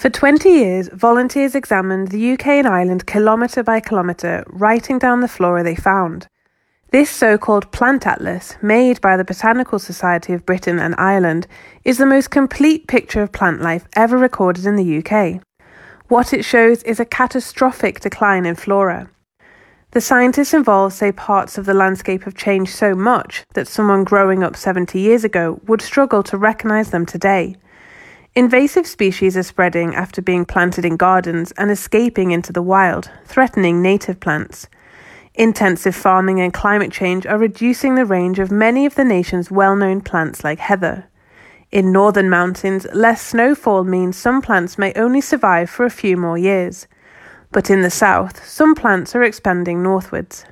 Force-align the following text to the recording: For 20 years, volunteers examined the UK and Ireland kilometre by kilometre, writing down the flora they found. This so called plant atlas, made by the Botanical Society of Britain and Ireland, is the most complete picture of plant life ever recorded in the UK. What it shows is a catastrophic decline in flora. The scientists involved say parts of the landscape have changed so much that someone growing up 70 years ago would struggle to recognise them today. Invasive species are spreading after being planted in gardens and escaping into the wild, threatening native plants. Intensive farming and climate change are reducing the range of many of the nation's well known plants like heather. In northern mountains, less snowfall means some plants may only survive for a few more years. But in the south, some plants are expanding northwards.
For 0.00 0.08
20 0.08 0.48
years, 0.48 0.88
volunteers 0.94 1.54
examined 1.54 2.08
the 2.08 2.32
UK 2.32 2.46
and 2.46 2.66
Ireland 2.66 3.06
kilometre 3.06 3.62
by 3.62 3.80
kilometre, 3.80 4.44
writing 4.48 4.98
down 4.98 5.20
the 5.20 5.28
flora 5.28 5.62
they 5.62 5.74
found. 5.74 6.26
This 6.90 7.10
so 7.10 7.36
called 7.36 7.70
plant 7.70 8.06
atlas, 8.06 8.56
made 8.62 8.98
by 9.02 9.18
the 9.18 9.26
Botanical 9.26 9.78
Society 9.78 10.32
of 10.32 10.46
Britain 10.46 10.78
and 10.78 10.94
Ireland, 10.96 11.46
is 11.84 11.98
the 11.98 12.06
most 12.06 12.30
complete 12.30 12.86
picture 12.86 13.20
of 13.20 13.30
plant 13.30 13.60
life 13.60 13.86
ever 13.94 14.16
recorded 14.16 14.64
in 14.64 14.76
the 14.76 15.04
UK. 15.04 15.42
What 16.08 16.32
it 16.32 16.46
shows 16.46 16.82
is 16.84 16.98
a 16.98 17.04
catastrophic 17.04 18.00
decline 18.00 18.46
in 18.46 18.54
flora. 18.54 19.10
The 19.90 20.00
scientists 20.00 20.54
involved 20.54 20.94
say 20.94 21.12
parts 21.12 21.58
of 21.58 21.66
the 21.66 21.74
landscape 21.74 22.24
have 22.24 22.34
changed 22.34 22.72
so 22.72 22.94
much 22.94 23.44
that 23.52 23.68
someone 23.68 24.04
growing 24.04 24.42
up 24.42 24.56
70 24.56 24.98
years 24.98 25.24
ago 25.24 25.60
would 25.66 25.82
struggle 25.82 26.22
to 26.22 26.38
recognise 26.38 26.88
them 26.90 27.04
today. 27.04 27.56
Invasive 28.36 28.86
species 28.86 29.36
are 29.36 29.42
spreading 29.42 29.96
after 29.96 30.22
being 30.22 30.44
planted 30.44 30.84
in 30.84 30.96
gardens 30.96 31.50
and 31.58 31.68
escaping 31.68 32.30
into 32.30 32.52
the 32.52 32.62
wild, 32.62 33.10
threatening 33.24 33.82
native 33.82 34.20
plants. 34.20 34.68
Intensive 35.34 35.96
farming 35.96 36.40
and 36.40 36.54
climate 36.54 36.92
change 36.92 37.26
are 37.26 37.38
reducing 37.38 37.96
the 37.96 38.04
range 38.04 38.38
of 38.38 38.52
many 38.52 38.86
of 38.86 38.94
the 38.94 39.04
nation's 39.04 39.50
well 39.50 39.74
known 39.74 40.00
plants 40.00 40.44
like 40.44 40.60
heather. 40.60 41.06
In 41.72 41.90
northern 41.90 42.30
mountains, 42.30 42.86
less 42.92 43.20
snowfall 43.20 43.82
means 43.82 44.16
some 44.16 44.40
plants 44.40 44.78
may 44.78 44.92
only 44.94 45.20
survive 45.20 45.68
for 45.68 45.84
a 45.84 45.90
few 45.90 46.16
more 46.16 46.38
years. 46.38 46.86
But 47.50 47.68
in 47.68 47.82
the 47.82 47.90
south, 47.90 48.46
some 48.46 48.76
plants 48.76 49.16
are 49.16 49.24
expanding 49.24 49.82
northwards. 49.82 50.44